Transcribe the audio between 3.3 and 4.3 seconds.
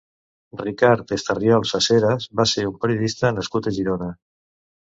nascut a Girona.